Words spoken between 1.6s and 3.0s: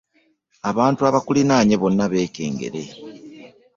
bonna beekengere.